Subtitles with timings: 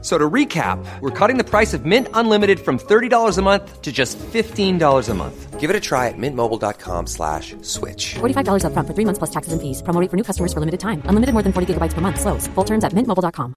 [0.00, 3.90] So to recap, we're cutting the price of Mint Unlimited from $30 a month to
[3.90, 5.58] just $15 a month.
[5.58, 8.14] Give it a try at mintmobile.com slash switch.
[8.20, 9.82] $45 upfront for three months plus taxes and fees.
[9.82, 11.02] Promo rate for new customers for limited time.
[11.10, 12.20] Unlimited more than 40 gigabytes per month.
[12.20, 12.46] Slows.
[12.54, 13.54] Full terms at mintmobile.com.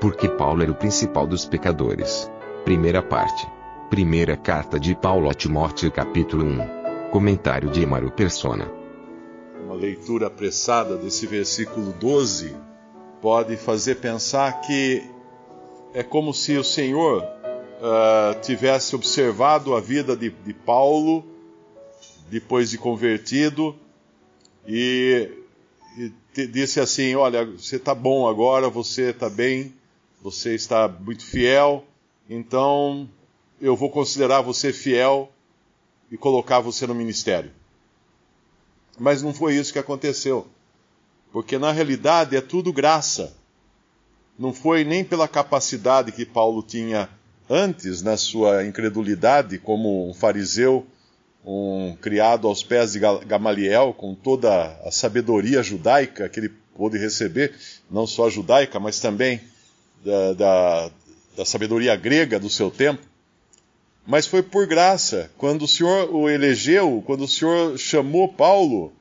[0.00, 2.30] Porque Paulo era o principal dos pecadores.
[2.64, 3.46] Primeira parte.
[3.90, 7.10] Primeira carta de Paulo a Timóteo, capítulo 1.
[7.10, 8.66] Comentário de Emaro Persona.
[9.62, 12.69] Uma leitura apressada desse versículo 12
[13.20, 15.02] pode fazer pensar que
[15.92, 17.26] é como se o Senhor
[17.82, 21.24] ah, tivesse observado a vida de, de Paulo
[22.28, 23.76] depois de convertido
[24.66, 25.30] e,
[26.36, 29.74] e disse assim: Olha, você está bom agora, você está bem,
[30.22, 31.84] você está muito fiel,
[32.28, 33.08] então
[33.60, 35.30] eu vou considerar você fiel
[36.10, 37.50] e colocar você no ministério.
[38.98, 40.46] Mas não foi isso que aconteceu.
[41.32, 43.32] Porque na realidade é tudo graça.
[44.38, 47.08] Não foi nem pela capacidade que Paulo tinha
[47.48, 50.86] antes na sua incredulidade, como um fariseu,
[51.44, 56.96] um criado aos pés de Ga- Gamaliel, com toda a sabedoria judaica que ele pôde
[56.98, 57.54] receber,
[57.90, 59.40] não só judaica, mas também
[60.04, 60.90] da, da,
[61.36, 63.02] da sabedoria grega do seu tempo.
[64.06, 68.92] Mas foi por graça, quando o Senhor o elegeu, quando o Senhor chamou Paulo,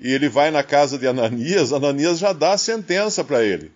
[0.00, 3.70] e ele vai na casa de Ananias, Ananias já dá a sentença para ele,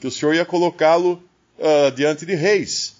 [0.00, 1.22] que o Senhor ia colocá-lo
[1.60, 2.96] ah, diante de reis.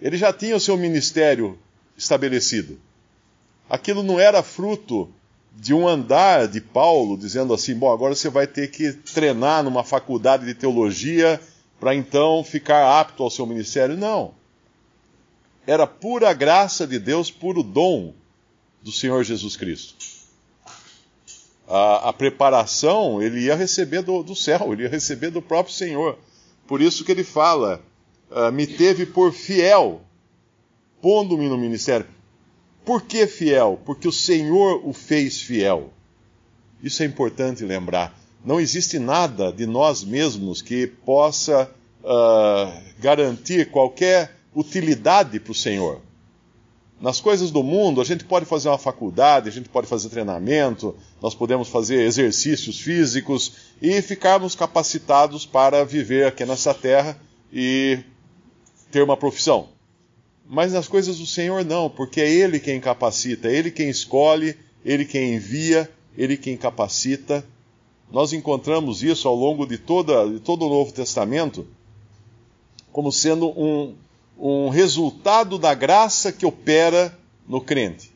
[0.00, 1.58] Ele já tinha o seu ministério
[1.96, 2.80] estabelecido.
[3.68, 5.12] Aquilo não era fruto
[5.54, 9.84] de um andar de Paulo dizendo assim: bom, agora você vai ter que treinar numa
[9.84, 11.40] faculdade de teologia
[11.78, 13.96] para então ficar apto ao seu ministério.
[13.96, 14.32] Não.
[15.66, 18.14] Era pura graça de Deus, puro dom
[18.82, 20.17] do Senhor Jesus Cristo.
[21.68, 26.18] A, a preparação ele ia receber do, do, céu, ele ia receber do próprio Senhor.
[26.66, 27.82] Por isso que ele fala:
[28.30, 30.00] ah, me teve por fiel,
[31.00, 32.06] pondo-me no ministério.
[32.84, 33.78] Por que fiel?
[33.84, 35.92] Porque o Senhor o fez fiel.
[36.82, 38.18] Isso é importante lembrar.
[38.44, 41.70] Não existe nada de nós mesmos que possa
[42.02, 46.00] uh, garantir qualquer utilidade para o Senhor.
[47.00, 50.96] Nas coisas do mundo, a gente pode fazer uma faculdade, a gente pode fazer treinamento,
[51.22, 57.16] nós podemos fazer exercícios físicos e ficarmos capacitados para viver aqui nessa terra
[57.52, 58.00] e
[58.90, 59.68] ter uma profissão.
[60.44, 64.56] Mas nas coisas do Senhor não, porque é Ele quem capacita, é Ele quem escolhe,
[64.84, 67.44] Ele quem envia, Ele quem capacita.
[68.10, 71.66] Nós encontramos isso ao longo de, toda, de todo o Novo Testamento
[72.98, 73.94] como sendo um,
[74.38, 77.16] um resultado da graça que opera
[77.46, 78.12] no crente.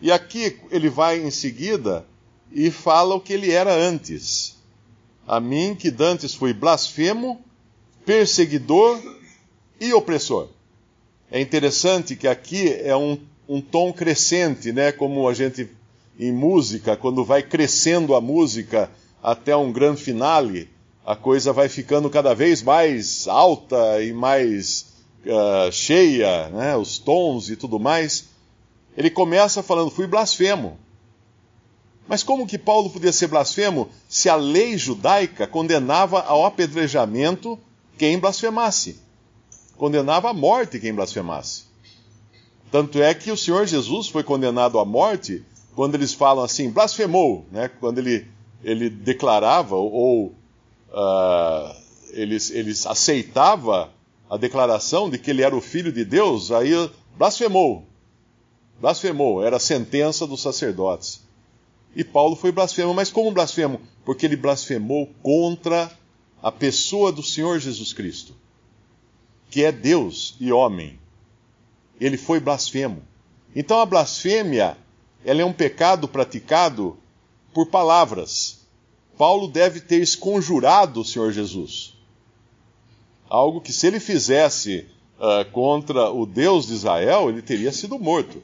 [0.00, 2.06] E aqui ele vai em seguida
[2.50, 4.56] e fala o que ele era antes.
[5.26, 7.40] A mim, que dantes fui blasfemo,
[8.04, 9.00] perseguidor
[9.80, 10.48] e opressor.
[11.30, 14.92] É interessante que aqui é um, um tom crescente, né?
[14.92, 15.68] Como a gente
[16.18, 18.90] em música, quando vai crescendo a música
[19.22, 20.68] até um grande finale,
[21.06, 24.91] a coisa vai ficando cada vez mais alta e mais
[25.26, 26.76] uh, cheia, né?
[26.76, 28.28] Os tons e tudo mais.
[28.96, 30.78] Ele começa falando: fui blasfemo.
[32.08, 37.58] Mas como que Paulo podia ser blasfemo se a lei judaica condenava ao apedrejamento
[37.96, 39.00] quem blasfemasse?
[39.82, 41.64] condenava à morte quem blasfemasse.
[42.70, 45.44] Tanto é que o Senhor Jesus foi condenado à morte
[45.74, 47.68] quando eles falam assim, blasfemou, né?
[47.80, 48.28] quando ele,
[48.62, 51.74] ele declarava ou uh,
[52.12, 53.90] eles, eles aceitava
[54.32, 56.72] a declaração de que ele era o filho de Deus, aí
[57.16, 57.84] blasfemou.
[58.80, 61.22] Blasfemou, era a sentença dos sacerdotes.
[61.94, 63.80] E Paulo foi blasfemo, mas como blasfemo?
[64.04, 65.90] Porque ele blasfemou contra
[66.42, 68.34] a pessoa do Senhor Jesus Cristo
[69.52, 70.98] que é Deus e homem.
[72.00, 73.02] Ele foi blasfemo.
[73.54, 74.78] Então a blasfêmia,
[75.26, 76.96] ela é um pecado praticado
[77.52, 78.60] por palavras.
[79.18, 81.94] Paulo deve ter esconjurado o Senhor Jesus.
[83.32, 84.86] Algo que se ele fizesse
[85.18, 88.42] uh, contra o Deus de Israel, ele teria sido morto.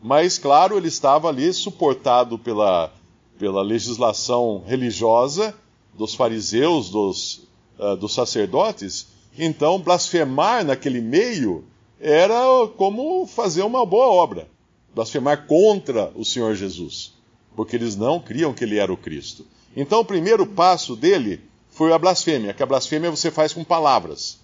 [0.00, 2.90] Mas, claro, ele estava ali suportado pela,
[3.38, 5.54] pela legislação religiosa
[5.92, 9.08] dos fariseus, dos, uh, dos sacerdotes,
[9.38, 11.64] então, blasfemar naquele meio
[12.00, 12.40] era
[12.78, 14.48] como fazer uma boa obra.
[14.94, 17.12] Blasfemar contra o Senhor Jesus.
[17.54, 19.46] Porque eles não criam que ele era o Cristo.
[19.76, 21.42] Então, o primeiro passo dele
[21.78, 24.40] foi a blasfêmia, que a blasfêmia você faz com palavras.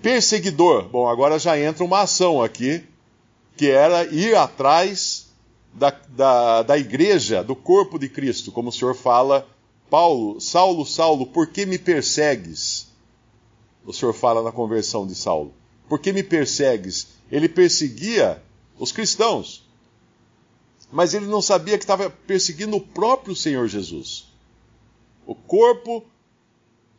[0.00, 2.82] Perseguidor, bom, agora já entra uma ação aqui,
[3.58, 5.28] que era ir atrás
[5.74, 9.46] da, da, da igreja, do corpo de Cristo, como o Senhor fala,
[9.90, 12.88] Paulo, Saulo, Saulo, por que me persegues?
[13.84, 15.52] O Senhor fala na conversão de Saulo.
[15.90, 17.08] Por que me persegues?
[17.30, 18.42] Ele perseguia
[18.78, 19.68] os cristãos,
[20.90, 24.26] mas ele não sabia que estava perseguindo o próprio Senhor Jesus.
[25.26, 26.02] O corpo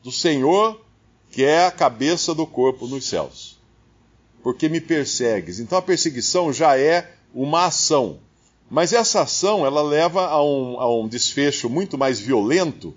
[0.04, 0.82] do Senhor,
[1.30, 3.60] que é a cabeça do corpo nos céus.
[4.44, 5.60] Porque me persegues.
[5.60, 8.20] Então a perseguição já é uma ação.
[8.70, 12.94] Mas essa ação ela leva a um, a um desfecho muito mais violento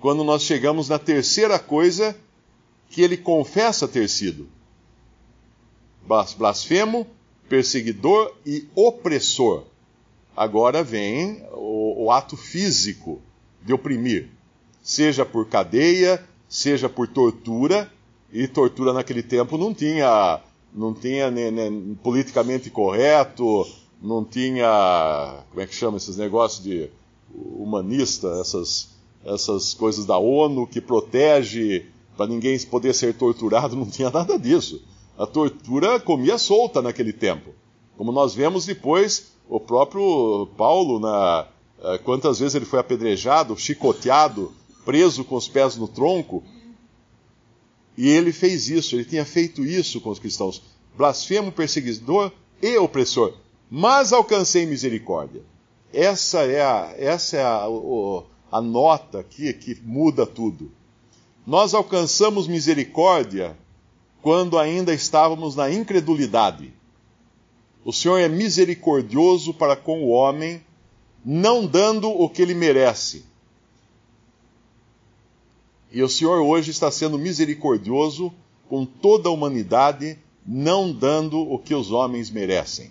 [0.00, 2.16] quando nós chegamos na terceira coisa
[2.88, 4.48] que ele confessa ter sido:
[6.36, 7.06] blasfemo,
[7.48, 9.64] perseguidor e opressor.
[10.36, 13.20] Agora vem o, o ato físico
[13.62, 14.30] de oprimir,
[14.88, 16.18] seja por cadeia,
[16.48, 17.92] seja por tortura,
[18.32, 20.40] e tortura naquele tempo não tinha,
[20.72, 23.66] não tinha nem, politicamente correto,
[24.00, 26.88] não tinha, como é que chama esses negócios de
[27.30, 28.88] humanista, essas,
[29.26, 31.84] essas coisas da ONU que protege
[32.16, 34.82] para ninguém poder ser torturado, não tinha nada disso.
[35.18, 37.50] A tortura comia solta naquele tempo.
[37.94, 41.46] Como nós vemos depois, o próprio Paulo, na,
[41.82, 44.50] eh, quantas vezes ele foi apedrejado, chicoteado,
[44.88, 46.42] preso com os pés no tronco,
[47.94, 50.62] e ele fez isso, ele tinha feito isso com os cristãos.
[50.96, 52.32] Blasfemo, perseguidor
[52.62, 53.34] e opressor
[53.70, 55.42] mas alcancei misericórdia.
[55.92, 57.66] Essa é a, essa é a,
[58.50, 60.70] a nota aqui que muda tudo.
[61.46, 63.56] Nós alcançamos misericórdia
[64.22, 66.72] quando ainda estávamos na incredulidade.
[67.84, 70.62] O Senhor é misericordioso para com o homem,
[71.24, 73.24] não dando o que ele merece.
[75.90, 78.32] E o Senhor hoje está sendo misericordioso
[78.68, 82.90] com toda a humanidade, não dando o que os homens merecem.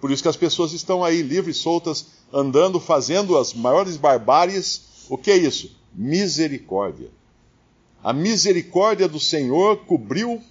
[0.00, 5.06] Por isso que as pessoas estão aí livres, soltas, andando, fazendo as maiores barbáries.
[5.08, 5.74] O que é isso?
[5.94, 7.10] Misericórdia.
[8.02, 10.42] A misericórdia do Senhor cobriu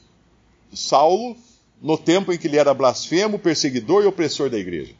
[0.73, 1.35] Saulo
[1.81, 4.95] no tempo em que ele era blasfemo, perseguidor e opressor da igreja.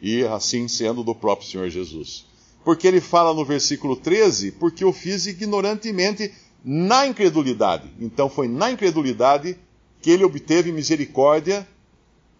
[0.00, 2.24] E assim sendo do próprio Senhor Jesus.
[2.64, 6.32] Porque ele fala no versículo 13: Porque eu fiz ignorantemente
[6.64, 7.90] na incredulidade.
[7.98, 9.56] Então foi na incredulidade
[10.00, 11.66] que ele obteve misericórdia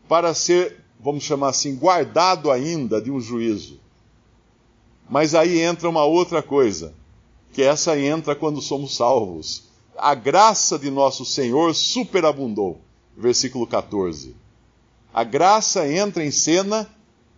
[0.08, 3.78] para ser, vamos chamar assim, guardado ainda de um juízo.
[5.08, 6.94] Mas aí entra uma outra coisa,
[7.52, 9.64] que essa entra quando somos salvos.
[9.96, 12.80] A graça de nosso Senhor superabundou.
[13.16, 14.34] Versículo 14.
[15.12, 16.88] A graça entra em cena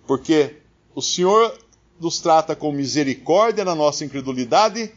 [0.06, 0.56] porque
[0.94, 1.58] o Senhor
[2.00, 4.92] nos trata com misericórdia na nossa incredulidade,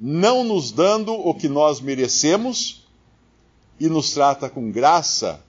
[0.00, 2.80] não nos dando o que nós merecemos,
[3.80, 5.42] e nos trata com graça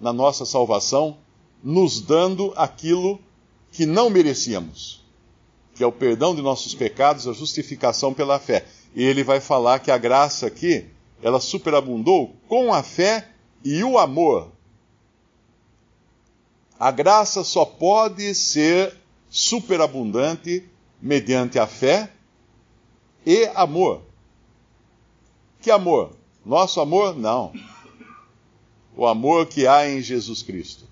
[0.00, 1.16] na nossa salvação,
[1.62, 3.20] nos dando aquilo
[3.70, 5.04] que não merecíamos,
[5.74, 8.66] que é o perdão de nossos pecados, a justificação pela fé.
[8.94, 10.86] E ele vai falar que a graça aqui,
[11.22, 13.28] ela superabundou com a fé
[13.64, 14.50] e o amor.
[16.78, 18.96] A graça só pode ser
[19.28, 20.64] superabundante
[21.00, 22.10] mediante a fé
[23.24, 24.02] e amor.
[25.60, 26.12] Que amor?
[26.44, 27.16] Nosso amor?
[27.16, 27.52] Não
[28.96, 30.84] o amor que há em Jesus Cristo.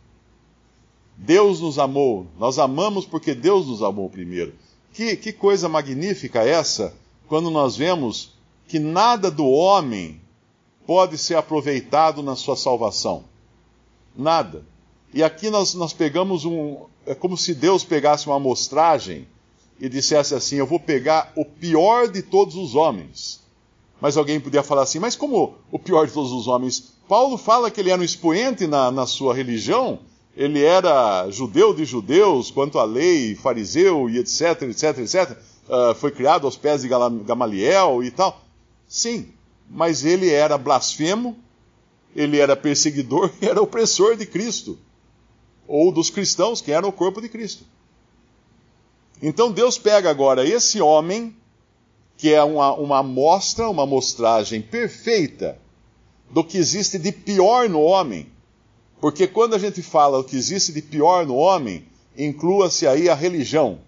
[1.16, 4.52] Deus nos amou, nós amamos porque Deus nos amou primeiro.
[4.92, 6.94] Que, que coisa magnífica essa,
[7.26, 8.34] quando nós vemos
[8.68, 10.20] que nada do homem
[10.86, 13.24] pode ser aproveitado na sua salvação.
[14.14, 14.64] Nada.
[15.12, 16.86] E aqui nós, nós pegamos um.
[17.06, 19.26] É como se Deus pegasse uma amostragem
[19.80, 23.42] e dissesse assim: Eu vou pegar o pior de todos os homens.
[24.00, 26.94] Mas alguém podia falar assim: Mas como o pior de todos os homens?
[27.08, 29.98] Paulo fala que ele era um expoente na, na sua religião,
[30.36, 35.38] ele era judeu de judeus quanto à lei, fariseu e etc, etc, etc.
[35.68, 38.42] Uh, foi criado aos pés de Gamaliel e tal.
[38.88, 39.28] Sim,
[39.70, 41.36] mas ele era blasfemo,
[42.14, 44.78] ele era perseguidor e era opressor de Cristo,
[45.66, 47.64] ou dos cristãos que eram o corpo de Cristo.
[49.22, 51.34] Então Deus pega agora esse homem,
[52.16, 55.58] que é uma, uma amostra, uma amostragem perfeita
[56.30, 58.26] do que existe de pior no homem.
[59.00, 61.84] Porque quando a gente fala o que existe de pior no homem,
[62.16, 63.78] inclua-se aí a religião.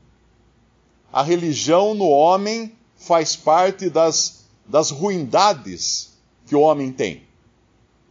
[1.12, 6.12] A religião no homem faz parte das, das ruindades
[6.46, 7.22] que o homem tem.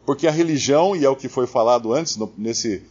[0.05, 2.83] Porque a religião, e é o que foi falado antes, no, nesse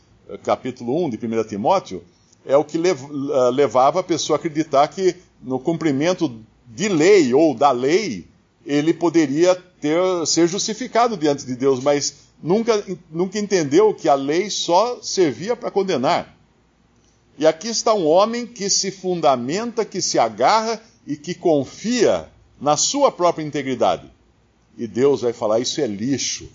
[0.42, 2.02] capítulo 1 de 1 Timóteo,
[2.46, 7.70] é o que levava a pessoa a acreditar que no cumprimento de lei ou da
[7.70, 8.26] lei
[8.66, 14.50] ele poderia ter, ser justificado diante de Deus, mas nunca, nunca entendeu que a lei
[14.50, 16.34] só servia para condenar.
[17.38, 22.28] E aqui está um homem que se fundamenta, que se agarra e que confia
[22.60, 24.10] na sua própria integridade.
[24.78, 26.48] E Deus vai falar: isso é lixo,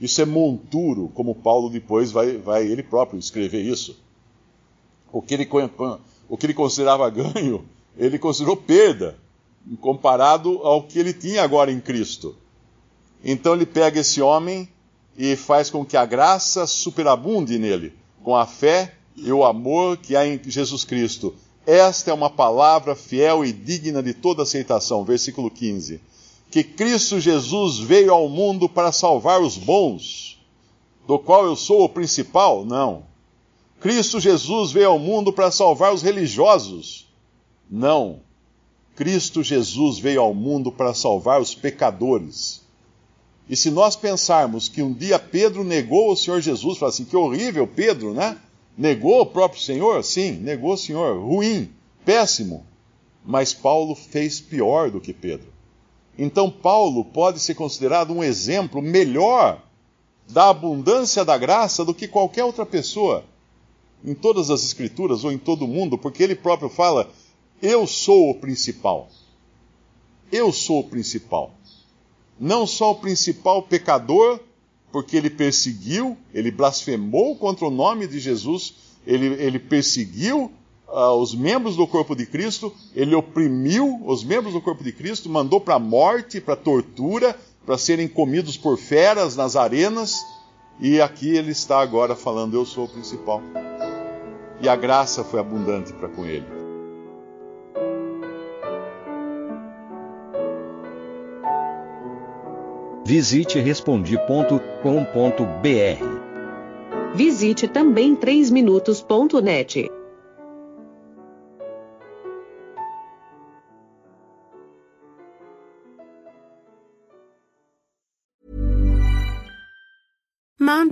[0.00, 3.98] isso é monturo, como Paulo depois vai, vai ele próprio escrever isso.
[5.12, 5.48] O que, ele,
[6.28, 7.64] o que ele considerava ganho,
[7.96, 9.16] ele considerou perda,
[9.80, 12.36] comparado ao que ele tinha agora em Cristo.
[13.24, 14.68] Então ele pega esse homem
[15.16, 20.16] e faz com que a graça superabunde nele, com a fé e o amor que
[20.16, 21.34] há em Jesus Cristo.
[21.66, 25.04] Esta é uma palavra fiel e digna de toda aceitação.
[25.04, 26.00] Versículo 15.
[26.54, 30.40] Que Cristo Jesus veio ao mundo para salvar os bons,
[31.04, 32.64] do qual eu sou o principal?
[32.64, 33.02] Não.
[33.80, 37.12] Cristo Jesus veio ao mundo para salvar os religiosos?
[37.68, 38.20] Não.
[38.94, 42.62] Cristo Jesus veio ao mundo para salvar os pecadores.
[43.50, 47.16] E se nós pensarmos que um dia Pedro negou o Senhor Jesus, fala assim, que
[47.16, 48.38] horrível Pedro, né?
[48.78, 50.04] Negou o próprio Senhor?
[50.04, 51.18] Sim, negou o Senhor.
[51.18, 51.68] Ruim,
[52.04, 52.64] péssimo.
[53.24, 55.52] Mas Paulo fez pior do que Pedro.
[56.18, 59.60] Então Paulo pode ser considerado um exemplo melhor
[60.28, 63.24] da abundância da graça do que qualquer outra pessoa
[64.04, 67.10] em todas as escrituras ou em todo o mundo, porque ele próprio fala:
[67.60, 69.08] Eu sou o principal.
[70.30, 71.52] Eu sou o principal.
[72.38, 74.40] Não só o principal pecador,
[74.92, 78.74] porque ele perseguiu, ele blasfemou contra o nome de Jesus,
[79.06, 80.52] ele, ele perseguiu
[80.94, 85.28] uh, os membros do corpo de Cristo, ele oprimiu os membros do corpo de Cristo,
[85.28, 87.36] mandou para a morte, para a tortura,
[87.66, 90.24] para serem comidos por feras nas arenas,
[90.80, 93.42] e aqui ele está agora falando: Eu sou o principal.
[94.60, 96.46] E a graça foi abundante para com ele.
[103.04, 104.74] Visite respondi.com.br.
[107.14, 109.90] Visite também 3minutos.net.